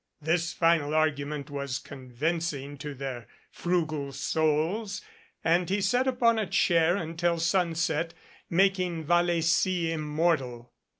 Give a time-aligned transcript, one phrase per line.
[0.19, 5.01] This final argument was convincing to their frugal souls,
[5.43, 8.15] and he sat upon a chair until sunset
[8.49, 10.71] making Vallecy immortal.